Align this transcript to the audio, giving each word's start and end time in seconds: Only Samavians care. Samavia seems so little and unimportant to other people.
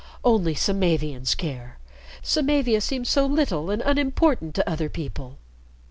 Only 0.23 0.55
Samavians 0.55 1.35
care. 1.35 1.77
Samavia 2.23 2.81
seems 2.81 3.07
so 3.07 3.27
little 3.27 3.69
and 3.69 3.83
unimportant 3.83 4.55
to 4.55 4.67
other 4.67 4.89
people. 4.89 5.37